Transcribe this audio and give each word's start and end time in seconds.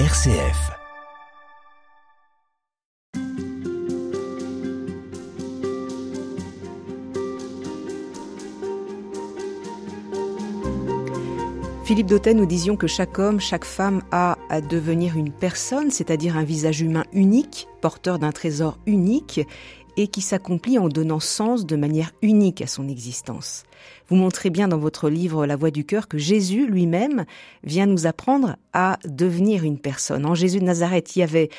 RCF. 0.00 0.72
Philippe 11.84 12.08
Dautet, 12.08 12.34
nous 12.34 12.44
disions 12.44 12.74
que 12.74 12.88
chaque 12.88 13.20
homme, 13.20 13.38
chaque 13.38 13.64
femme 13.64 14.02
a 14.10 14.36
à 14.50 14.60
devenir 14.60 15.16
une 15.16 15.30
personne, 15.30 15.92
c'est-à-dire 15.92 16.36
un 16.36 16.42
visage 16.42 16.80
humain 16.80 17.04
unique, 17.12 17.68
porteur 17.80 18.18
d'un 18.18 18.32
trésor 18.32 18.78
unique, 18.86 19.42
et 19.96 20.08
qui 20.08 20.20
s'accomplit 20.20 20.78
en 20.78 20.88
donnant 20.88 21.20
sens 21.20 21.66
de 21.66 21.76
manière 21.76 22.12
unique 22.22 22.62
à 22.62 22.66
son 22.66 22.88
existence. 22.88 23.64
Vous 24.08 24.16
montrez 24.16 24.50
bien 24.50 24.68
dans 24.68 24.78
votre 24.78 25.08
livre 25.08 25.46
La 25.46 25.56
Voix 25.56 25.70
du 25.70 25.84
cœur 25.84 26.08
que 26.08 26.18
Jésus 26.18 26.66
lui-même 26.66 27.24
vient 27.62 27.86
nous 27.86 28.06
apprendre 28.06 28.56
à 28.72 28.98
devenir 29.04 29.64
une 29.64 29.78
personne. 29.78 30.26
En 30.26 30.34
Jésus 30.34 30.60
de 30.60 30.64
Nazareth, 30.64 31.16
il 31.16 31.20
y 31.20 31.22
avait 31.22 31.50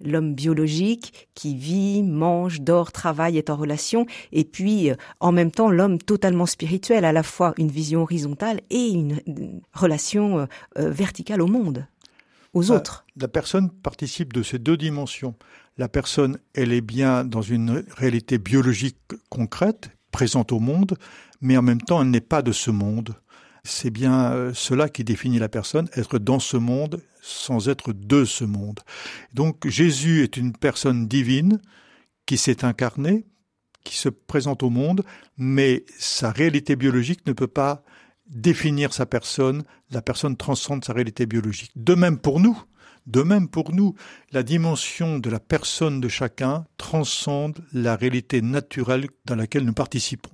l'homme 0.00 0.34
biologique 0.34 1.28
qui 1.34 1.54
vit, 1.54 2.02
mange, 2.02 2.60
dort, 2.60 2.92
travaille, 2.92 3.38
est 3.38 3.50
en 3.50 3.56
relation, 3.56 4.06
et 4.32 4.44
puis 4.44 4.90
euh, 4.90 4.94
en 5.20 5.32
même 5.32 5.50
temps 5.50 5.70
l'homme 5.70 5.98
totalement 5.98 6.46
spirituel, 6.46 7.04
à 7.04 7.12
la 7.12 7.22
fois 7.22 7.54
une 7.58 7.70
vision 7.70 8.02
horizontale 8.02 8.60
et 8.70 8.88
une, 8.88 9.20
relation 9.72 10.40
euh, 10.40 10.46
euh, 10.78 10.90
verticale 10.90 11.40
au 11.40 11.46
monde, 11.46 11.86
aux 12.54 12.70
autres. 12.70 13.04
La 13.16 13.28
personne 13.28 13.70
participe 13.70 14.32
de 14.32 14.42
ces 14.42 14.58
deux 14.58 14.76
dimensions. 14.76 15.34
La 15.76 15.88
personne, 15.88 16.38
elle 16.54 16.72
est 16.72 16.80
bien 16.80 17.24
dans 17.24 17.42
une 17.42 17.84
réalité 17.96 18.38
biologique 18.38 18.96
concrète, 19.28 19.90
présente 20.12 20.52
au 20.52 20.60
monde, 20.60 20.96
mais 21.40 21.56
en 21.56 21.62
même 21.62 21.82
temps, 21.82 22.00
elle 22.00 22.10
n'est 22.10 22.20
pas 22.20 22.42
de 22.42 22.52
ce 22.52 22.70
monde. 22.70 23.16
C'est 23.64 23.90
bien 23.90 24.32
euh, 24.32 24.52
cela 24.54 24.88
qui 24.88 25.04
définit 25.04 25.38
la 25.38 25.48
personne, 25.48 25.88
être 25.94 26.18
dans 26.18 26.38
ce 26.38 26.56
monde 26.56 27.02
sans 27.22 27.68
être 27.68 27.92
de 27.92 28.24
ce 28.24 28.44
monde. 28.44 28.80
Donc 29.32 29.66
Jésus 29.66 30.22
est 30.22 30.36
une 30.36 30.52
personne 30.52 31.08
divine 31.08 31.60
qui 32.26 32.36
s'est 32.36 32.64
incarnée, 32.64 33.24
qui 33.82 33.96
se 33.96 34.10
présente 34.10 34.62
au 34.62 34.70
monde, 34.70 35.02
mais 35.38 35.84
sa 35.98 36.30
réalité 36.30 36.76
biologique 36.76 37.26
ne 37.26 37.32
peut 37.32 37.46
pas 37.46 37.82
définir 38.26 38.92
sa 38.92 39.06
personne, 39.06 39.64
la 39.90 40.02
personne 40.02 40.36
transcende 40.36 40.84
sa 40.84 40.92
réalité 40.92 41.26
biologique. 41.26 41.72
De 41.76 41.94
même 41.94 42.18
pour 42.18 42.40
nous, 42.40 42.60
de 43.06 43.22
même 43.22 43.48
pour 43.48 43.72
nous, 43.72 43.94
la 44.32 44.42
dimension 44.42 45.18
de 45.18 45.28
la 45.28 45.40
personne 45.40 46.00
de 46.00 46.08
chacun 46.08 46.66
transcende 46.78 47.58
la 47.72 47.96
réalité 47.96 48.40
naturelle 48.40 49.08
dans 49.26 49.36
laquelle 49.36 49.64
nous 49.64 49.74
participons. 49.74 50.30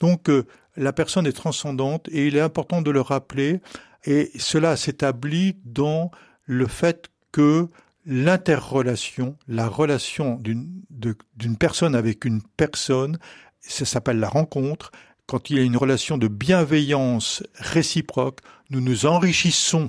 Donc 0.00 0.28
euh, 0.28 0.46
la 0.76 0.92
personne 0.92 1.26
est 1.26 1.32
transcendante 1.32 2.08
et 2.12 2.26
il 2.26 2.36
est 2.36 2.40
important 2.40 2.82
de 2.82 2.90
le 2.90 3.00
rappeler 3.00 3.60
et 4.04 4.30
cela 4.38 4.76
s'établit 4.76 5.56
dans 5.64 6.10
le 6.44 6.66
fait 6.66 7.08
que 7.32 7.68
l'interrelation, 8.06 9.36
la 9.46 9.68
relation 9.68 10.36
d'une 10.36 11.56
personne 11.58 11.94
avec 11.94 12.24
une 12.24 12.42
personne, 12.56 13.18
ça 13.60 13.84
s'appelle 13.84 14.18
la 14.18 14.28
rencontre, 14.28 14.90
quand 15.30 15.48
il 15.48 15.56
y 15.56 15.60
a 15.60 15.62
une 15.62 15.76
relation 15.76 16.18
de 16.18 16.26
bienveillance 16.26 17.44
réciproque, 17.54 18.40
nous 18.70 18.80
nous 18.80 19.06
enrichissons 19.06 19.88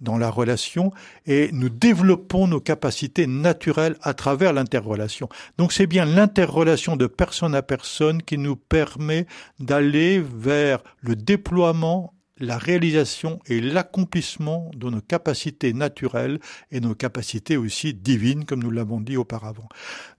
dans 0.00 0.18
la 0.18 0.30
relation 0.30 0.90
et 1.26 1.50
nous 1.52 1.68
développons 1.68 2.48
nos 2.48 2.58
capacités 2.58 3.28
naturelles 3.28 3.96
à 4.02 4.14
travers 4.14 4.52
l'interrelation. 4.52 5.28
Donc 5.58 5.72
c'est 5.72 5.86
bien 5.86 6.04
l'interrelation 6.06 6.96
de 6.96 7.06
personne 7.06 7.54
à 7.54 7.62
personne 7.62 8.20
qui 8.20 8.36
nous 8.36 8.56
permet 8.56 9.28
d'aller 9.60 10.20
vers 10.20 10.82
le 11.02 11.14
déploiement 11.14 12.12
la 12.40 12.58
réalisation 12.58 13.38
et 13.46 13.60
l'accomplissement 13.60 14.70
de 14.74 14.90
nos 14.90 15.00
capacités 15.00 15.72
naturelles 15.72 16.40
et 16.72 16.80
nos 16.80 16.94
capacités 16.94 17.56
aussi 17.56 17.94
divines, 17.94 18.44
comme 18.44 18.62
nous 18.62 18.70
l'avons 18.70 19.00
dit 19.00 19.16
auparavant. 19.16 19.68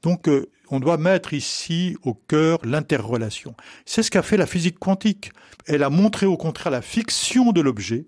Donc, 0.04 0.30
euh, 0.30 0.50
on 0.70 0.80
doit 0.80 0.98
mettre 0.98 1.34
ici 1.34 1.98
au 2.04 2.14
cœur 2.14 2.60
l'interrelation. 2.64 3.56
C'est 3.86 4.04
ce 4.04 4.12
qu'a 4.12 4.22
fait 4.22 4.38
la 4.38 4.46
physique 4.46 4.80
quantique. 4.80 5.32
Elle 5.66 5.84
a 5.84 5.90
montré 5.90 6.26
au 6.26 6.38
contraire 6.38 6.72
la 6.72 6.82
fiction 6.82 7.52
de 7.52 7.60
l'objet 7.60 8.06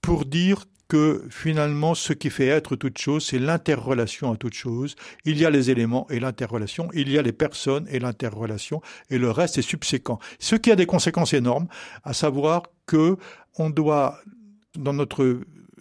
pour 0.00 0.24
dire 0.24 0.64
que 0.88 1.24
finalement, 1.30 1.94
ce 1.94 2.12
qui 2.12 2.30
fait 2.30 2.46
être 2.46 2.76
toute 2.76 2.98
chose, 2.98 3.26
c'est 3.26 3.38
l'interrelation 3.38 4.32
à 4.32 4.36
toute 4.36 4.54
chose. 4.54 4.96
Il 5.24 5.38
y 5.38 5.46
a 5.46 5.50
les 5.50 5.70
éléments 5.70 6.06
et 6.10 6.20
l'interrelation, 6.20 6.88
il 6.94 7.10
y 7.10 7.18
a 7.18 7.22
les 7.22 7.32
personnes 7.32 7.86
et 7.90 7.98
l'interrelation, 7.98 8.82
et 9.10 9.18
le 9.18 9.30
reste 9.30 9.58
est 9.58 9.62
subséquent. 9.62 10.18
Ce 10.38 10.56
qui 10.56 10.70
a 10.70 10.76
des 10.76 10.86
conséquences 10.86 11.32
énormes, 11.32 11.68
à 12.02 12.12
savoir 12.12 12.64
que 12.86 13.16
on 13.58 13.70
doit, 13.70 14.18
dans 14.76 14.92
notre 14.92 15.40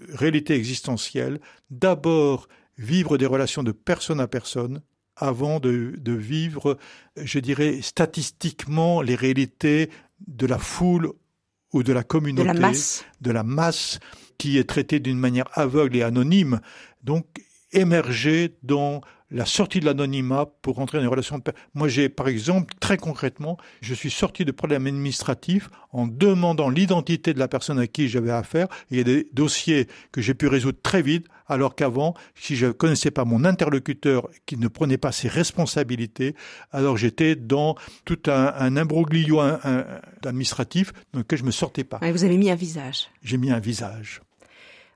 réalité 0.10 0.56
existentielle, 0.56 1.40
d'abord 1.70 2.48
vivre 2.78 3.18
des 3.18 3.26
relations 3.26 3.64
de 3.64 3.72
personne 3.72 4.20
à 4.20 4.28
personne, 4.28 4.82
avant 5.16 5.60
de, 5.60 5.94
de, 5.98 6.14
vivre, 6.14 6.78
je 7.18 7.38
dirais, 7.38 7.82
statistiquement 7.82 9.02
les 9.02 9.16
réalités 9.16 9.92
de 10.28 10.48
la 10.48 10.58
foule 10.58 11.14
ou 11.74 11.84
de 11.84 11.92
la 11.92 12.04
communauté, 12.04 12.48
de 12.48 12.54
la 12.54 12.60
masse, 12.60 13.06
de 13.22 13.32
la 13.32 13.44
masse 13.44 14.00
qui 14.38 14.58
est 14.58 14.64
traité 14.64 15.00
d'une 15.00 15.20
manière 15.20 15.48
aveugle 15.54 15.98
et 15.98 16.04
anonyme, 16.04 16.62
donc 17.04 17.26
émerger 17.72 18.56
dans 18.64 19.02
la 19.34 19.46
sortie 19.46 19.80
de 19.80 19.86
l'anonymat 19.86 20.46
pour 20.62 20.80
entrer 20.80 21.00
dans 21.00 21.04
une 21.04 21.10
relation 21.10 21.40
de 21.40 21.44
Moi, 21.74 21.88
j'ai, 21.88 22.08
par 22.08 22.28
exemple, 22.28 22.74
très 22.80 22.98
concrètement, 22.98 23.58
je 23.82 23.96
suis 23.96 24.12
sorti 24.12 24.46
de 24.46 24.52
problèmes 24.52 24.86
administratifs 24.86 25.70
en 25.92 26.06
demandant 26.08 26.70
l'identité 26.70 27.34
de 27.34 27.40
la 27.40 27.48
personne 27.48 27.80
à 27.80 27.88
qui 27.88 28.08
j'avais 28.08 28.32
affaire. 28.32 28.68
il 28.92 28.98
y 28.98 29.02
a 29.02 29.04
des 29.04 29.28
dossiers 29.34 29.88
que 30.12 30.22
j'ai 30.22 30.36
pu 30.36 30.48
résoudre 30.48 30.78
très 30.84 31.02
vite, 31.02 31.28
alors 31.48 31.76
qu'avant, 31.76 32.14
si 32.36 32.56
je 32.56 32.68
ne 32.68 32.72
connaissais 32.72 33.12
pas 33.12 33.26
mon 33.26 33.46
interlocuteur 33.46 34.30
qui 34.46 34.58
ne 34.58 34.68
prenait 34.68 34.98
pas 34.98 35.12
ses 35.12 35.28
responsabilités, 35.28 36.36
alors 36.72 36.98
j'étais 36.98 37.36
dans 37.36 37.76
tout 38.06 38.20
un, 38.28 38.54
un 38.56 38.78
imbroglio 38.78 39.40
administratif 40.26 40.94
dans 41.14 41.20
lequel 41.20 41.40
je 41.40 41.44
me 41.44 41.52
sortais 41.52 41.84
pas. 41.84 42.00
Et 42.02 42.12
vous 42.12 42.24
avez 42.24 42.38
mis 42.38 42.50
un 42.50 42.56
visage. 42.56 43.10
J'ai 43.22 43.38
mis 43.38 43.52
un 43.52 43.60
visage. 43.60 44.22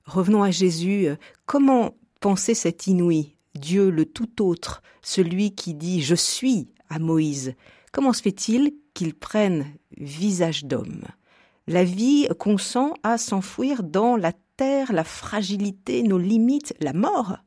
Revenons 0.06 0.44
à 0.44 0.52
Jésus. 0.52 1.10
Comment 1.46 1.96
penser 2.20 2.54
cet 2.54 2.88
inouï? 2.88 3.36
Dieu 3.56 3.90
le 3.90 4.06
tout 4.06 4.42
autre, 4.44 4.82
celui 5.02 5.54
qui 5.56 5.74
dit 5.74 6.02
Je 6.02 6.16
suis 6.16 6.70
à 6.90 7.00
Moïse, 7.00 7.56
comment 7.92 8.14
se 8.14 8.22
fait-il 8.22 8.72
qu'il 8.94 9.14
prenne 9.14 9.66
visage 9.98 10.66
d'homme? 10.66 11.04
La 11.68 11.84
vie 11.84 12.28
consent 12.40 12.94
à 13.04 13.18
s'enfouir 13.18 13.84
dans 13.84 14.16
la 14.16 14.32
la 14.60 15.04
fragilité, 15.04 16.04
nos 16.04 16.18
limites, 16.18 16.74
la 16.80 16.94
mort 16.94 17.38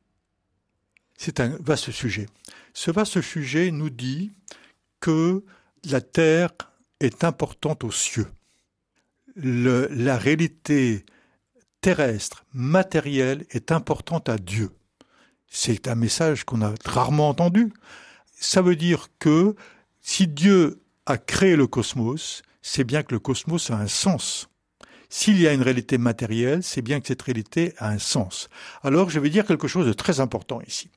C'est 1.17 1.41
un 1.41 1.57
vaste 1.61 1.91
sujet. 1.91 2.27
Ce 2.73 2.91
vaste 2.91 3.21
sujet 3.21 3.71
nous 3.71 3.91
dit 3.91 4.33
que 5.01 5.45
la 5.85 6.01
terre 6.01 6.51
est 7.01 7.25
importante 7.25 7.85
aux 7.85 7.91
cieux. 7.91 8.29
la 9.37 10.19
réalité 10.19 11.05
terrestre, 11.81 12.45
matérielle, 12.53 13.47
est 13.51 13.73
importante 13.73 14.29
à 14.29 14.37
Dieu. 14.37 14.71
C'est 15.47 15.89
un 15.89 15.95
message 15.95 16.45
qu'on 16.45 16.63
a 16.63 16.75
rarement 16.85 17.31
entendu. 17.31 17.73
Ça 18.39 18.61
veut 18.61 18.77
dire 18.77 19.09
que 19.19 19.55
si 20.03 20.27
Dieu 20.27 20.83
a 21.07 21.17
créé 21.17 21.57
le 21.57 21.67
cosmos, 21.67 22.43
c'est 22.61 22.85
bien 22.85 23.03
que 23.03 23.15
le 23.15 23.19
cosmos 23.19 23.71
a 23.71 23.77
un 23.77 23.89
sens. 23.89 24.50
S'il 25.13 25.41
y 25.41 25.49
a 25.49 25.53
une 25.53 25.63
réalité 25.63 25.99
matérielle, 25.99 26.63
c'est 26.63 26.83
bien 26.83 27.01
que 27.01 27.09
cette 27.09 27.23
réalité 27.23 27.75
a 27.79 27.89
un 27.89 27.99
sens. 27.99 28.49
Alors 28.85 29.11
je 29.11 29.19
vais 29.19 29.29
dire 29.29 29.45
quelque 29.45 29.67
chose 29.67 29.87
de 29.87 29.93
très 29.93 30.21
important 30.21 30.61
ici. 30.67 30.89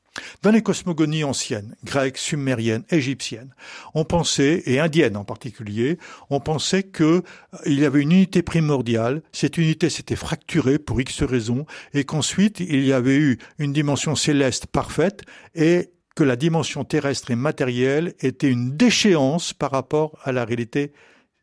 Dans 0.44 0.52
les 0.52 0.62
cosmogonies 0.62 1.24
anciennes, 1.24 1.76
grecques, 1.84 2.20
sumériennes, 2.20 2.84
égyptiennes, 2.92 3.56
on 3.96 4.06
pensait, 4.06 4.62
et 4.68 4.80
indiennes 4.80 5.18
en 5.18 5.24
particulier, 5.24 5.98
on 6.30 6.40
pensait 6.40 6.84
qu'il 6.84 7.06
euh, 7.06 7.22
y 7.66 7.84
avait 7.84 8.02
une 8.02 8.12
unité 8.12 8.44
primordiale, 8.44 9.24
cette 9.32 9.58
unité 9.58 9.90
s'était 9.90 10.16
fracturée 10.16 10.78
pour 10.78 11.02
X 11.02 11.24
raisons, 11.24 11.66
et 11.96 12.04
qu'ensuite 12.04 12.60
il 12.60 12.86
y 12.86 12.94
avait 12.94 13.18
eu 13.18 13.40
une 13.58 13.74
dimension 13.74 14.16
céleste 14.16 14.68
parfaite, 14.68 15.24
et 15.56 15.90
que 16.16 16.24
la 16.24 16.36
dimension 16.36 16.84
terrestre 16.84 17.32
et 17.32 17.36
matérielle 17.36 18.14
était 18.20 18.50
une 18.50 18.78
déchéance 18.78 19.54
par 19.54 19.72
rapport 19.72 20.20
à 20.24 20.32
la 20.32 20.46
réalité 20.46 20.94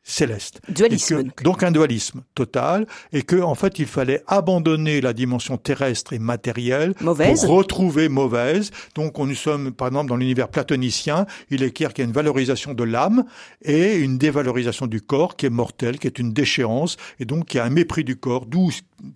céleste. 0.02 0.60
Dualisme. 0.68 1.24
donc 1.42 1.62
un 1.62 1.70
dualisme 1.70 2.22
total, 2.34 2.86
et 3.12 3.22
que 3.22 3.36
en 3.36 3.54
fait 3.54 3.78
il 3.78 3.86
fallait 3.86 4.22
abandonner 4.26 5.00
la 5.00 5.12
dimension 5.12 5.56
terrestre 5.56 6.12
et 6.12 6.18
matérielle 6.18 6.94
mauvaise. 7.00 7.44
pour 7.44 7.50
retrouver 7.50 8.08
mauvaise. 8.08 8.70
Donc 8.94 9.18
on 9.18 9.26
nous 9.26 9.34
sommes 9.34 9.72
par 9.72 9.88
exemple 9.88 10.08
dans 10.08 10.16
l'univers 10.16 10.48
platonicien, 10.48 11.26
il 11.50 11.62
est 11.62 11.70
clair 11.70 11.92
qu'il 11.92 12.02
y 12.02 12.06
a 12.06 12.08
une 12.08 12.14
valorisation 12.14 12.74
de 12.74 12.84
l'âme 12.84 13.24
et 13.62 13.96
une 13.96 14.18
dévalorisation 14.18 14.86
du 14.86 15.00
corps 15.00 15.36
qui 15.36 15.46
est 15.46 15.50
mortelle, 15.50 15.98
qui 15.98 16.06
est 16.06 16.18
une 16.18 16.32
déchéance, 16.32 16.96
et 17.18 17.24
donc 17.24 17.52
il 17.54 17.58
y 17.58 17.60
a 17.60 17.64
un 17.64 17.70
mépris 17.70 18.04
du 18.04 18.16
corps, 18.16 18.46
d'où 18.46 18.70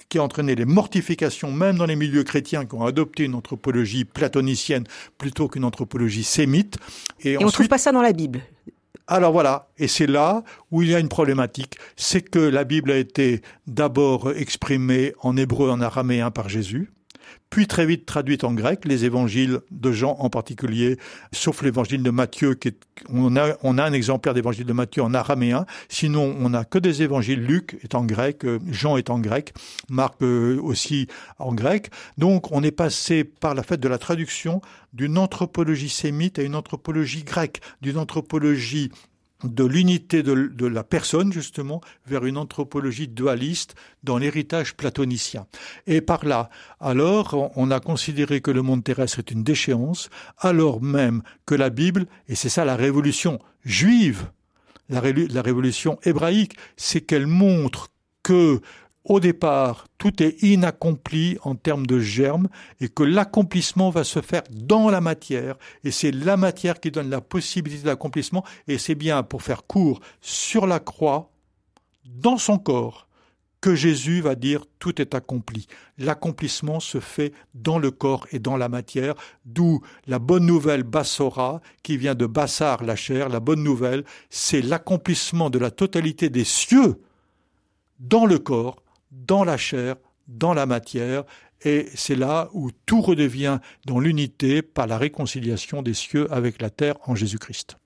qui 0.08 0.18
a 0.18 0.22
entraîné 0.22 0.54
les 0.54 0.64
mortifications, 0.64 1.52
même 1.52 1.76
dans 1.76 1.86
les 1.86 1.96
milieux 1.96 2.24
chrétiens 2.24 2.64
qui 2.64 2.74
ont 2.74 2.84
adopté 2.84 3.24
une 3.24 3.34
anthropologie 3.34 4.04
platonicienne 4.04 4.84
plutôt 5.18 5.48
qu'une 5.48 5.64
anthropologie 5.64 6.24
sémite. 6.24 6.76
Et, 7.20 7.32
et 7.32 7.38
on 7.38 7.46
ne 7.46 7.50
trouve 7.50 7.68
pas 7.68 7.78
ça 7.78 7.92
dans 7.92 8.02
la 8.02 8.12
Bible. 8.12 8.40
Alors 9.06 9.32
voilà, 9.32 9.68
et 9.76 9.86
c'est 9.86 10.06
là 10.06 10.42
où 10.70 10.82
il 10.82 10.88
y 10.88 10.94
a 10.94 10.98
une 10.98 11.10
problématique, 11.10 11.76
c'est 11.94 12.22
que 12.22 12.38
la 12.38 12.64
Bible 12.64 12.90
a 12.90 12.96
été 12.96 13.42
d'abord 13.66 14.32
exprimée 14.32 15.12
en 15.20 15.36
hébreu 15.36 15.70
en 15.70 15.82
araméen 15.82 16.30
par 16.30 16.48
Jésus, 16.48 16.90
puis 17.50 17.66
très 17.66 17.86
vite 17.86 18.04
traduite 18.04 18.42
en 18.42 18.52
grec, 18.52 18.84
les 18.84 19.04
évangiles 19.04 19.60
de 19.70 19.92
Jean 19.92 20.16
en 20.18 20.28
particulier, 20.28 20.98
sauf 21.32 21.62
l'évangile 21.62 22.02
de 22.02 22.10
Matthieu, 22.10 22.58
on, 23.08 23.36
a, 23.36 23.56
on 23.62 23.78
a 23.78 23.84
un 23.84 23.92
exemplaire 23.92 24.34
d'évangile 24.34 24.66
de 24.66 24.72
Matthieu 24.72 25.02
en 25.02 25.14
araméen, 25.14 25.64
sinon 25.88 26.34
on 26.40 26.48
n'a 26.48 26.64
que 26.64 26.78
des 26.78 27.02
évangiles, 27.02 27.44
Luc 27.44 27.78
est 27.82 27.94
en 27.94 28.04
grec, 28.04 28.44
euh, 28.44 28.58
Jean 28.70 28.96
est 28.96 29.08
en 29.08 29.20
grec, 29.20 29.54
Marc 29.88 30.20
euh, 30.22 30.60
aussi 30.62 31.06
en 31.38 31.54
grec. 31.54 31.90
Donc 32.18 32.50
on 32.50 32.62
est 32.62 32.72
passé 32.72 33.22
par 33.22 33.54
la 33.54 33.62
fête 33.62 33.80
de 33.80 33.88
la 33.88 33.98
traduction 33.98 34.60
d'une 34.92 35.18
anthropologie 35.18 35.88
sémite 35.88 36.38
à 36.38 36.42
une 36.42 36.56
anthropologie 36.56 37.22
grecque, 37.22 37.60
d'une 37.82 37.98
anthropologie 37.98 38.90
de 39.44 39.64
l'unité 39.64 40.22
de, 40.22 40.66
la 40.66 40.84
personne, 40.84 41.32
justement, 41.32 41.80
vers 42.06 42.24
une 42.24 42.36
anthropologie 42.36 43.08
dualiste 43.08 43.74
dans 44.02 44.18
l'héritage 44.18 44.74
platonicien. 44.74 45.46
Et 45.86 46.00
par 46.00 46.24
là, 46.24 46.50
alors, 46.80 47.52
on 47.56 47.70
a 47.70 47.80
considéré 47.80 48.40
que 48.40 48.50
le 48.50 48.62
monde 48.62 48.84
terrestre 48.84 49.18
est 49.18 49.30
une 49.30 49.44
déchéance, 49.44 50.10
alors 50.38 50.82
même 50.82 51.22
que 51.46 51.54
la 51.54 51.70
Bible, 51.70 52.06
et 52.28 52.34
c'est 52.34 52.48
ça 52.48 52.64
la 52.64 52.76
révolution 52.76 53.38
juive, 53.64 54.28
la, 54.88 55.00
révolution 55.00 55.98
hébraïque, 56.02 56.56
c'est 56.76 57.00
qu'elle 57.00 57.26
montre 57.26 57.90
que 58.22 58.60
au 59.04 59.20
départ, 59.20 59.86
tout 59.98 60.22
est 60.22 60.42
inaccompli 60.42 61.36
en 61.42 61.54
termes 61.54 61.86
de 61.86 62.00
germe 62.00 62.48
et 62.80 62.88
que 62.88 63.02
l'accomplissement 63.02 63.90
va 63.90 64.02
se 64.02 64.22
faire 64.22 64.42
dans 64.50 64.88
la 64.88 65.02
matière 65.02 65.56
et 65.84 65.90
c'est 65.90 66.10
la 66.10 66.38
matière 66.38 66.80
qui 66.80 66.90
donne 66.90 67.10
la 67.10 67.20
possibilité 67.20 67.84
d'accomplissement 67.84 68.44
et 68.66 68.78
c'est 68.78 68.94
bien 68.94 69.22
pour 69.22 69.42
faire 69.42 69.66
court 69.66 70.00
sur 70.22 70.66
la 70.66 70.80
croix, 70.80 71.30
dans 72.06 72.38
son 72.38 72.58
corps, 72.58 73.06
que 73.60 73.74
Jésus 73.74 74.20
va 74.20 74.34
dire 74.34 74.64
tout 74.78 75.00
est 75.00 75.14
accompli. 75.14 75.66
L'accomplissement 75.96 76.80
se 76.80 77.00
fait 77.00 77.32
dans 77.54 77.78
le 77.78 77.90
corps 77.90 78.26
et 78.30 78.38
dans 78.38 78.58
la 78.58 78.68
matière, 78.68 79.14
d'où 79.46 79.80
la 80.06 80.18
bonne 80.18 80.44
nouvelle 80.44 80.82
Bassora, 80.82 81.62
qui 81.82 81.96
vient 81.96 82.14
de 82.14 82.26
Bassar, 82.26 82.84
la 82.84 82.94
chair. 82.94 83.30
La 83.30 83.40
bonne 83.40 83.62
nouvelle, 83.62 84.04
c'est 84.28 84.60
l'accomplissement 84.60 85.48
de 85.48 85.58
la 85.58 85.70
totalité 85.70 86.28
des 86.28 86.44
cieux 86.44 87.00
dans 88.00 88.26
le 88.26 88.38
corps 88.38 88.83
dans 89.14 89.44
la 89.44 89.56
chair, 89.56 89.96
dans 90.28 90.54
la 90.54 90.66
matière, 90.66 91.24
et 91.62 91.88
c'est 91.94 92.16
là 92.16 92.50
où 92.52 92.70
tout 92.86 93.00
redevient 93.00 93.58
dans 93.86 93.98
l'unité 93.98 94.62
par 94.62 94.86
la 94.86 94.98
réconciliation 94.98 95.82
des 95.82 95.94
cieux 95.94 96.30
avec 96.32 96.60
la 96.60 96.70
terre 96.70 96.96
en 97.06 97.14
Jésus-Christ. 97.14 97.78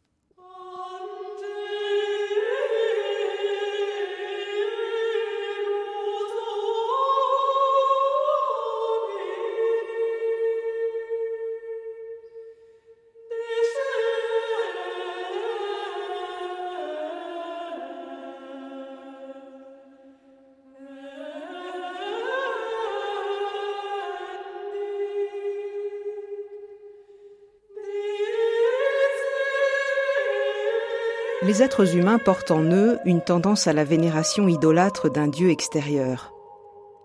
Les 31.48 31.62
êtres 31.62 31.96
humains 31.96 32.18
portent 32.18 32.50
en 32.50 32.62
eux 32.62 32.98
une 33.06 33.22
tendance 33.22 33.68
à 33.68 33.72
la 33.72 33.82
vénération 33.82 34.48
idolâtre 34.48 35.10
d'un 35.10 35.28
Dieu 35.28 35.48
extérieur. 35.48 36.34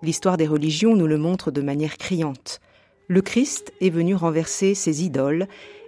L'histoire 0.01 0.36
des 0.36 0.48
religions 0.48 0.98
nous 0.98 1.07
le 1.07 1.18
montre 1.18 1.50
de 1.50 1.62
manière 1.62 1.98
criante. 1.98 2.60
Le 3.07 3.22
Christ 3.22 3.72
est 3.80 3.90
venu 3.90 4.16
renverser 4.16 4.75
ces 4.75 5.06
idoles 5.06 5.48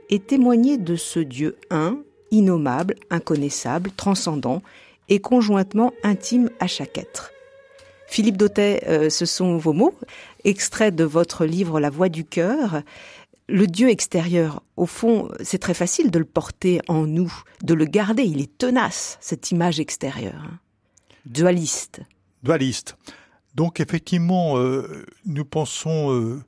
et 0.09 0.19
témoigner 0.19 0.77
de 0.77 0.95
ce 0.95 1.19
Dieu 1.19 1.57
un, 1.69 1.97
innommable, 2.31 2.95
inconnaissable, 3.09 3.91
transcendant 3.91 4.61
et 5.09 5.19
conjointement 5.19 5.91
intime 6.03 6.49
à 6.61 6.67
chaque 6.67 6.97
être. 6.97 7.33
Philippe 8.07 8.37
Dautet, 8.37 8.85
euh, 8.87 9.09
ce 9.09 9.25
sont 9.25 9.57
vos 9.57 9.73
mots, 9.73 9.95
extraits 10.45 10.95
de 10.95 11.03
votre 11.03 11.43
livre 11.43 11.81
La 11.81 11.89
Voix 11.89 12.07
du 12.07 12.23
cœur 12.23 12.83
le 13.47 13.67
Dieu 13.67 13.89
extérieur, 13.89 14.63
au 14.75 14.85
fond, 14.85 15.29
c'est 15.43 15.59
très 15.59 15.73
facile 15.73 16.09
de 16.09 16.19
le 16.19 16.25
porter 16.25 16.81
en 16.87 17.05
nous, 17.05 17.31
de 17.63 17.73
le 17.73 17.85
garder. 17.85 18.23
Il 18.23 18.41
est 18.41 18.57
tenace, 18.57 19.17
cette 19.21 19.51
image 19.51 19.79
extérieure. 19.79 20.41
Hein. 20.43 20.59
Dualiste. 21.25 22.01
Dualiste. 22.43 22.97
Donc 23.53 23.79
effectivement, 23.79 24.57
euh, 24.57 25.05
nous 25.25 25.45
pensons 25.45 26.11
euh, 26.11 26.43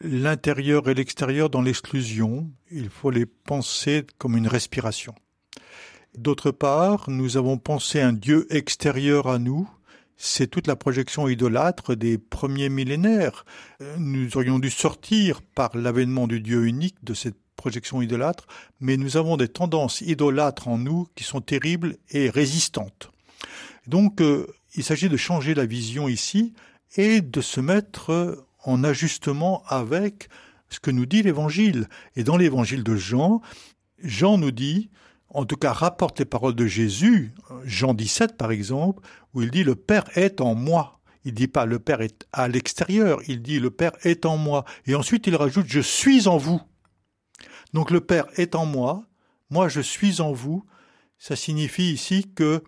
l'intérieur 0.00 0.88
et 0.88 0.94
l'extérieur 0.94 1.50
dans 1.50 1.62
l'exclusion. 1.62 2.50
Il 2.70 2.90
faut 2.90 3.10
les 3.10 3.26
penser 3.26 4.06
comme 4.18 4.36
une 4.36 4.48
respiration. 4.48 5.14
D'autre 6.16 6.52
part, 6.52 7.10
nous 7.10 7.36
avons 7.36 7.58
pensé 7.58 8.00
un 8.00 8.12
Dieu 8.12 8.46
extérieur 8.50 9.26
à 9.26 9.38
nous, 9.38 9.68
c'est 10.16 10.46
toute 10.46 10.66
la 10.66 10.76
projection 10.76 11.28
idolâtre 11.28 11.94
des 11.94 12.18
premiers 12.18 12.68
millénaires. 12.68 13.44
Euh, 13.80 13.96
nous 13.98 14.36
aurions 14.36 14.58
dû 14.58 14.70
sortir 14.70 15.42
par 15.42 15.76
l'avènement 15.76 16.26
du 16.26 16.40
Dieu 16.40 16.66
unique 16.66 17.02
de 17.02 17.14
cette 17.14 17.36
projection 17.56 18.02
idolâtre, 18.02 18.46
mais 18.80 18.96
nous 18.96 19.16
avons 19.16 19.36
des 19.36 19.48
tendances 19.48 20.00
idolâtres 20.00 20.68
en 20.68 20.78
nous 20.78 21.08
qui 21.14 21.24
sont 21.24 21.40
terribles 21.40 21.96
et 22.10 22.30
résistantes. 22.30 23.10
Donc 23.86 24.20
euh, 24.20 24.46
il 24.74 24.84
s'agit 24.84 25.08
de 25.08 25.16
changer 25.16 25.54
la 25.54 25.66
vision 25.66 26.08
ici 26.08 26.52
et 26.96 27.20
de 27.20 27.40
se 27.40 27.60
mettre 27.60 28.46
en 28.64 28.84
ajustement 28.84 29.62
avec 29.66 30.28
ce 30.68 30.80
que 30.80 30.90
nous 30.90 31.06
dit 31.06 31.22
l'Évangile. 31.22 31.88
Et 32.16 32.24
dans 32.24 32.36
l'Évangile 32.36 32.82
de 32.82 32.96
Jean, 32.96 33.40
Jean 34.02 34.38
nous 34.38 34.50
dit 34.50 34.90
en 35.30 35.44
tout 35.44 35.56
cas 35.56 35.72
rapporte 35.72 36.18
les 36.18 36.24
paroles 36.24 36.54
de 36.54 36.66
Jésus, 36.66 37.34
Jean 37.64 37.94
17 37.94 38.36
par 38.36 38.50
exemple, 38.50 39.02
où 39.32 39.42
il 39.42 39.50
dit 39.50 39.64
le 39.64 39.74
Père 39.74 40.04
est 40.16 40.40
en 40.40 40.54
moi. 40.54 41.00
Il 41.24 41.34
dit 41.34 41.48
pas 41.48 41.66
le 41.66 41.78
Père 41.78 42.00
est 42.02 42.26
à 42.32 42.48
l'extérieur, 42.48 43.20
il 43.26 43.42
dit 43.42 43.58
le 43.58 43.70
Père 43.70 43.92
est 44.02 44.26
en 44.26 44.36
moi. 44.36 44.64
Et 44.86 44.94
ensuite 44.94 45.26
il 45.26 45.36
rajoute 45.36 45.66
je 45.68 45.80
suis 45.80 46.28
en 46.28 46.36
vous. 46.36 46.60
Donc 47.72 47.90
le 47.90 48.00
Père 48.00 48.26
est 48.36 48.54
en 48.54 48.66
moi, 48.66 49.04
moi 49.50 49.68
je 49.68 49.80
suis 49.80 50.20
en 50.20 50.32
vous. 50.32 50.64
Ça 51.18 51.36
signifie 51.36 51.92
ici 51.92 52.30
que 52.34 52.62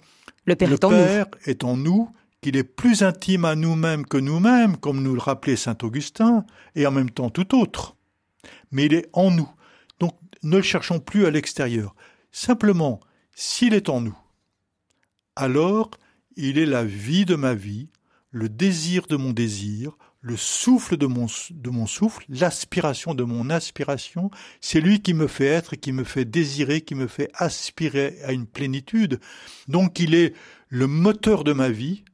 le 0.46 0.54
Père, 0.54 1.26
est, 1.44 1.64
en 1.64 1.76
nous. 1.76 2.08
qu'il 2.40 2.56
est 2.56 2.64
plus 2.64 3.02
intime 3.02 3.44
à 3.44 3.56
nous-mêmes 3.56 4.06
que 4.06 4.16
nous-mêmes, 4.16 4.76
comme 4.76 5.02
nous 5.02 5.14
le 5.14 5.20
rappelait 5.20 5.56
saint 5.56 5.76
Augustin, 5.82 6.44
et 6.74 6.86
en 6.86 6.92
même 6.92 7.10
temps 7.10 7.30
tout 7.30 7.58
autre. 7.58 7.96
Mais 8.70 8.86
il 8.86 8.94
est 8.94 9.08
en 9.12 9.30
nous. 9.30 9.50
Donc 9.98 10.16
ne 10.42 10.56
le 10.56 10.62
cherchons 10.62 11.00
plus 11.00 11.26
à 11.26 11.30
l'extérieur. 11.30 11.94
Simplement, 12.38 13.00
s'il 13.34 13.72
est 13.72 13.88
en 13.88 14.02
nous, 14.02 14.18
alors 15.36 15.90
il 16.36 16.58
est 16.58 16.66
la 16.66 16.84
vie 16.84 17.24
de 17.24 17.34
ma 17.34 17.54
vie, 17.54 17.88
le 18.30 18.50
désir 18.50 19.06
de 19.06 19.16
mon 19.16 19.32
désir, 19.32 19.96
le 20.20 20.36
souffle 20.36 20.98
de 20.98 21.06
mon, 21.06 21.86
souffle, 21.86 22.26
l'aspiration 22.28 23.14
de 23.14 23.24
mon 23.24 23.48
aspiration, 23.48 24.30
c'est 24.60 24.82
lui 24.82 25.00
qui 25.00 25.14
me 25.14 25.28
fait 25.28 25.46
être, 25.46 25.76
qui 25.76 25.92
me 25.92 26.04
fait 26.04 26.26
désirer, 26.26 26.82
qui 26.82 26.94
me 26.94 27.06
fait 27.06 27.30
aspirer 27.32 28.18
à 28.22 28.32
une 28.32 28.46
plénitude. 28.46 29.18
Donc 29.66 29.98
il 29.98 30.14
est 30.14 30.34
le 30.68 30.86
moteur 30.86 31.42
de 31.42 31.54
ma 31.54 31.70
vie, 31.70 32.04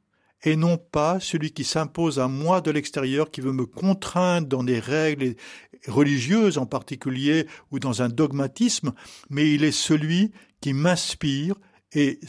et 0.43 0.55
non 0.55 0.77
pas 0.77 1.19
celui 1.19 1.51
qui 1.51 1.63
s'impose 1.63 2.19
à 2.19 2.27
moi 2.27 2.61
de 2.61 2.71
l'extérieur, 2.71 3.31
qui 3.31 3.41
veut 3.41 3.53
me 3.53 3.65
contraindre 3.65 4.47
dans 4.47 4.63
des 4.63 4.79
règles 4.79 5.35
religieuses 5.87 6.57
en 6.57 6.65
particulier, 6.65 7.47
ou 7.71 7.79
dans 7.79 8.01
un 8.01 8.09
dogmatisme, 8.09 8.93
mais 9.29 9.53
il 9.53 9.63
est 9.63 9.71
celui 9.71 10.31
qui 10.61 10.73
m'inspire, 10.73 11.55
et 11.93 12.19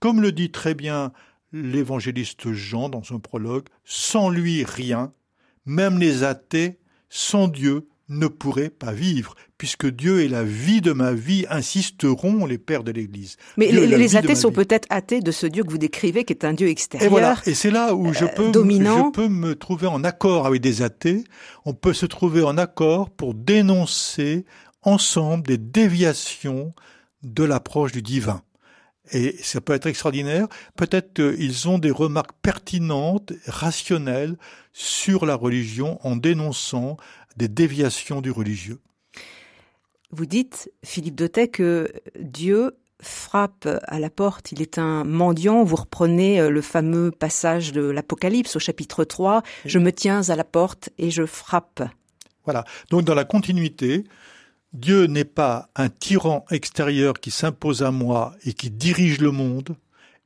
comme 0.00 0.20
le 0.20 0.32
dit 0.32 0.50
très 0.50 0.74
bien 0.74 1.12
l'évangéliste 1.52 2.52
Jean 2.52 2.88
dans 2.88 3.02
son 3.02 3.20
prologue, 3.20 3.66
sans 3.84 4.30
lui 4.30 4.64
rien, 4.64 5.12
même 5.64 5.98
les 5.98 6.24
athées, 6.24 6.80
sans 7.08 7.46
Dieu, 7.46 7.88
ne 8.08 8.26
pourraient 8.26 8.70
pas 8.70 8.92
vivre, 8.92 9.34
puisque 9.58 9.86
Dieu 9.86 10.24
est 10.24 10.28
la 10.28 10.44
vie 10.44 10.80
de 10.80 10.92
ma 10.92 11.12
vie, 11.12 11.46
insisteront 11.48 12.46
les 12.46 12.58
pères 12.58 12.84
de 12.84 12.90
l'Église. 12.92 13.36
Mais 13.56 13.70
les, 13.70 14.16
athées 14.16 14.34
sont 14.34 14.52
peut-être 14.52 14.86
athées 14.90 15.20
de 15.20 15.30
ce 15.30 15.46
Dieu 15.46 15.62
que 15.64 15.70
vous 15.70 15.78
décrivez, 15.78 16.24
qui 16.24 16.32
est 16.32 16.44
un 16.44 16.52
Dieu 16.52 16.68
extérieur. 16.68 17.06
Et 17.06 17.10
voilà, 17.10 17.36
et 17.46 17.54
c'est 17.54 17.70
là 17.70 17.94
où 17.94 18.12
je 18.12 18.24
euh, 18.24 18.28
peux, 18.28 18.52
je 18.52 19.10
peux 19.10 19.28
me 19.28 19.54
trouver 19.54 19.86
en 19.86 20.04
accord 20.04 20.46
avec 20.46 20.60
des 20.60 20.82
athées. 20.82 21.24
On 21.64 21.74
peut 21.74 21.94
se 21.94 22.06
trouver 22.06 22.42
en 22.42 22.58
accord 22.58 23.10
pour 23.10 23.34
dénoncer 23.34 24.44
ensemble 24.82 25.46
des 25.46 25.58
déviations 25.58 26.74
de 27.22 27.44
l'approche 27.44 27.92
du 27.92 28.02
divin. 28.02 28.42
Et 29.10 29.36
ça 29.42 29.60
peut 29.60 29.72
être 29.74 29.86
extraordinaire. 29.86 30.46
Peut-être 30.76 31.12
qu'ils 31.12 31.68
ont 31.68 31.78
des 31.78 31.90
remarques 31.90 32.32
pertinentes, 32.40 33.32
rationnelles 33.46 34.36
sur 34.72 35.26
la 35.26 35.34
religion 35.34 35.98
en 36.06 36.16
dénonçant 36.16 36.96
des 37.36 37.48
déviations 37.48 38.20
du 38.20 38.30
religieux. 38.30 38.80
Vous 40.10 40.26
dites, 40.26 40.70
Philippe 40.84 41.14
Dautet, 41.14 41.48
que 41.48 41.90
Dieu 42.18 42.76
frappe 43.00 43.68
à 43.84 43.98
la 43.98 44.10
porte, 44.10 44.52
il 44.52 44.62
est 44.62 44.78
un 44.78 45.04
mendiant. 45.04 45.64
Vous 45.64 45.76
reprenez 45.76 46.40
euh, 46.40 46.50
le 46.50 46.60
fameux 46.60 47.10
passage 47.10 47.72
de 47.72 47.82
l'Apocalypse 47.82 48.56
au 48.56 48.58
chapitre 48.58 49.04
3, 49.04 49.42
Je 49.64 49.78
me 49.78 49.92
tiens 49.92 50.28
à 50.28 50.36
la 50.36 50.44
porte 50.44 50.90
et 50.98 51.10
je 51.10 51.26
frappe. 51.26 51.82
Voilà. 52.44 52.64
Donc 52.90 53.04
dans 53.04 53.14
la 53.14 53.24
continuité, 53.24 54.04
Dieu 54.72 55.06
n'est 55.06 55.24
pas 55.24 55.68
un 55.76 55.88
tyran 55.88 56.44
extérieur 56.50 57.14
qui 57.14 57.30
s'impose 57.30 57.82
à 57.82 57.90
moi 57.90 58.34
et 58.44 58.54
qui 58.54 58.70
dirige 58.70 59.20
le 59.20 59.30
monde 59.30 59.76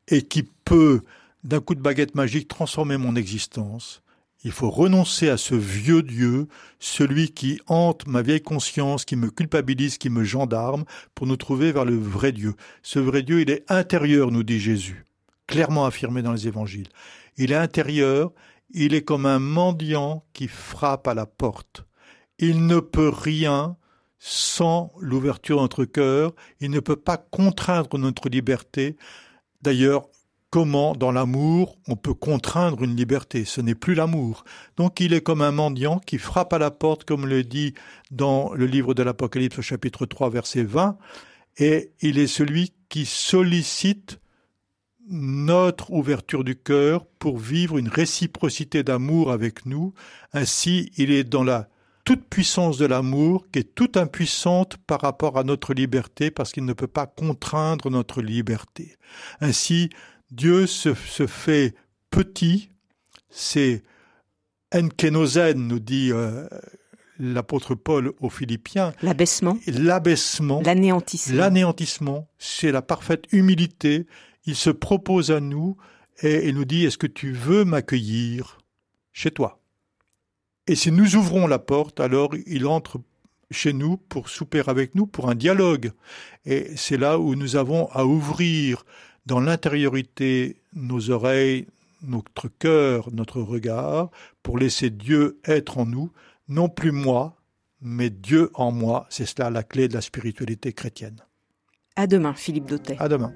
et 0.08 0.22
qui 0.22 0.44
peut, 0.64 1.02
d'un 1.44 1.60
coup 1.60 1.74
de 1.74 1.80
baguette 1.80 2.14
magique, 2.14 2.48
transformer 2.48 2.96
mon 2.96 3.16
existence. 3.16 4.02
Il 4.46 4.52
faut 4.52 4.70
renoncer 4.70 5.28
à 5.28 5.38
ce 5.38 5.56
vieux 5.56 6.04
Dieu, 6.04 6.46
celui 6.78 7.30
qui 7.30 7.60
hante 7.66 8.06
ma 8.06 8.22
vieille 8.22 8.40
conscience, 8.40 9.04
qui 9.04 9.16
me 9.16 9.28
culpabilise, 9.28 9.98
qui 9.98 10.08
me 10.08 10.22
gendarme, 10.22 10.84
pour 11.16 11.26
nous 11.26 11.36
trouver 11.36 11.72
vers 11.72 11.84
le 11.84 11.96
vrai 11.96 12.30
Dieu. 12.30 12.54
Ce 12.84 13.00
vrai 13.00 13.24
Dieu, 13.24 13.40
il 13.40 13.50
est 13.50 13.64
intérieur, 13.68 14.30
nous 14.30 14.44
dit 14.44 14.60
Jésus, 14.60 15.04
clairement 15.48 15.84
affirmé 15.84 16.22
dans 16.22 16.30
les 16.30 16.46
évangiles. 16.46 16.86
Il 17.36 17.50
est 17.50 17.56
intérieur, 17.56 18.30
il 18.70 18.94
est 18.94 19.02
comme 19.02 19.26
un 19.26 19.40
mendiant 19.40 20.24
qui 20.32 20.46
frappe 20.46 21.08
à 21.08 21.14
la 21.14 21.26
porte. 21.26 21.84
Il 22.38 22.66
ne 22.66 22.78
peut 22.78 23.08
rien 23.12 23.76
sans 24.20 24.92
l'ouverture 25.00 25.56
de 25.56 25.62
notre 25.62 25.84
cœur, 25.84 26.32
il 26.60 26.70
ne 26.70 26.78
peut 26.78 26.94
pas 26.94 27.16
contraindre 27.16 27.98
notre 27.98 28.28
liberté. 28.28 28.96
D'ailleurs, 29.62 30.06
comment 30.56 30.94
dans 30.94 31.12
l'amour 31.12 31.76
on 31.86 31.96
peut 31.96 32.14
contraindre 32.14 32.82
une 32.82 32.96
liberté? 32.96 33.44
Ce 33.44 33.60
n'est 33.60 33.74
plus 33.74 33.92
l'amour. 33.92 34.46
Donc 34.78 35.00
il 35.00 35.12
est 35.12 35.20
comme 35.20 35.42
un 35.42 35.50
mendiant 35.50 35.98
qui 35.98 36.16
frappe 36.16 36.54
à 36.54 36.58
la 36.58 36.70
porte, 36.70 37.04
comme 37.04 37.26
le 37.26 37.44
dit 37.44 37.74
dans 38.10 38.54
le 38.54 38.64
livre 38.64 38.94
de 38.94 39.02
l'Apocalypse 39.02 39.60
chapitre 39.60 40.06
3 40.06 40.30
verset 40.30 40.62
20, 40.62 40.96
et 41.58 41.90
il 42.00 42.18
est 42.18 42.26
celui 42.26 42.72
qui 42.88 43.04
sollicite 43.04 44.18
notre 45.10 45.92
ouverture 45.92 46.42
du 46.42 46.56
cœur 46.56 47.04
pour 47.18 47.36
vivre 47.36 47.76
une 47.76 47.90
réciprocité 47.90 48.82
d'amour 48.82 49.32
avec 49.32 49.66
nous. 49.66 49.92
Ainsi, 50.32 50.90
il 50.96 51.10
est 51.10 51.24
dans 51.24 51.44
la 51.44 51.68
toute 52.06 52.24
puissance 52.24 52.78
de 52.78 52.86
l'amour 52.86 53.44
qui 53.52 53.58
est 53.58 53.74
toute 53.74 53.98
impuissante 53.98 54.78
par 54.86 55.02
rapport 55.02 55.36
à 55.36 55.44
notre 55.44 55.74
liberté 55.74 56.30
parce 56.30 56.52
qu'il 56.52 56.64
ne 56.64 56.72
peut 56.72 56.86
pas 56.86 57.06
contraindre 57.06 57.90
notre 57.90 58.22
liberté. 58.22 58.96
Ainsi, 59.42 59.90
Dieu 60.30 60.66
se, 60.66 60.94
fait 60.94 61.74
petit, 62.10 62.70
c'est 63.30 63.82
enkenosen, 64.74 65.56
nous 65.56 65.78
dit 65.78 66.10
euh, 66.12 66.48
l'apôtre 67.18 67.74
Paul 67.74 68.12
aux 68.20 68.30
Philippiens. 68.30 68.92
L'abaissement. 69.02 69.58
L'abaissement. 69.66 70.62
L'anéantissement. 70.64 71.36
L'anéantissement, 71.36 72.28
c'est 72.38 72.72
la 72.72 72.82
parfaite 72.82 73.24
humilité. 73.32 74.06
Il 74.46 74.56
se 74.56 74.70
propose 74.70 75.30
à 75.30 75.40
nous 75.40 75.76
et 76.22 76.48
il 76.48 76.54
nous 76.54 76.64
dit, 76.64 76.84
est-ce 76.84 76.98
que 76.98 77.06
tu 77.06 77.32
veux 77.32 77.64
m'accueillir 77.64 78.58
chez 79.12 79.30
toi? 79.30 79.60
Et 80.66 80.74
si 80.74 80.90
nous 80.90 81.14
ouvrons 81.16 81.46
la 81.46 81.58
porte, 81.58 82.00
alors 82.00 82.34
il 82.46 82.66
entre 82.66 83.00
chez 83.52 83.72
nous 83.72 83.96
pour 83.96 84.28
souper 84.28 84.62
avec 84.66 84.94
nous, 84.96 85.06
pour 85.06 85.30
un 85.30 85.36
dialogue. 85.36 85.92
Et 86.44 86.76
c'est 86.76 86.96
là 86.96 87.18
où 87.18 87.36
nous 87.36 87.54
avons 87.54 87.88
à 87.92 88.04
ouvrir 88.04 88.84
dans 89.26 89.40
l'intériorité 89.40 90.56
nos 90.74 91.10
oreilles, 91.10 91.66
notre 92.02 92.48
cœur, 92.48 93.10
notre 93.12 93.40
regard, 93.40 94.10
pour 94.42 94.58
laisser 94.58 94.90
Dieu 94.90 95.40
être 95.44 95.78
en 95.78 95.86
nous, 95.86 96.12
non 96.48 96.68
plus 96.68 96.92
moi, 96.92 97.36
mais 97.80 98.10
Dieu 98.10 98.50
en 98.54 98.70
moi. 98.70 99.06
C'est 99.10 99.26
cela 99.26 99.50
la 99.50 99.62
clé 99.62 99.88
de 99.88 99.94
la 99.94 100.00
spiritualité 100.00 100.72
chrétienne. 100.72 101.20
À 101.96 102.06
demain, 102.06 102.34
Philippe 102.34 102.66
Dautet. 102.66 102.96
À 102.98 103.08
demain. 103.08 103.32